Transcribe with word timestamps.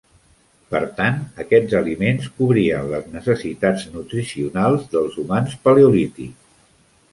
Per 0.69 0.79
tant, 0.99 1.19
aquests 1.43 1.75
aliments 1.79 2.31
cobrien 2.39 2.89
les 2.95 3.05
necessitats 3.17 3.87
nutricionals 3.99 4.91
del 4.97 5.09
humans 5.21 5.57
paleolítics. 5.69 6.53